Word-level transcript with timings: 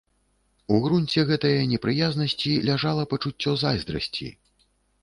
У 0.75 0.79
грунце 0.85 1.25
гэтае 1.31 1.53
непрыязнасці 1.75 2.57
ляжала 2.71 3.03
пачуццё 3.13 3.57
зайздрасці. 3.67 4.27